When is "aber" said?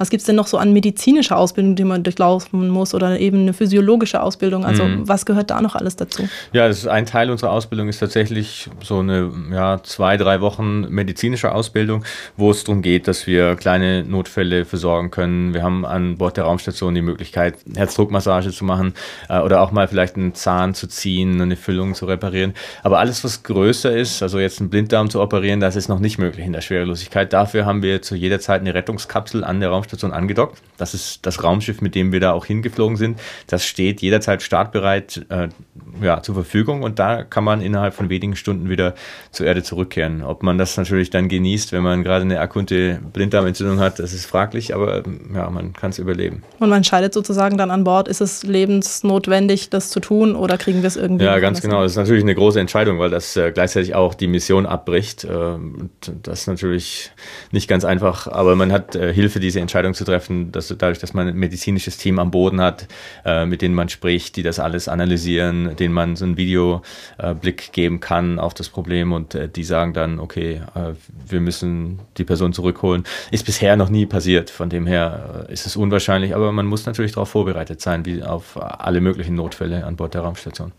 22.82-23.00, 44.74-45.02, 58.26-58.56, 76.34-76.52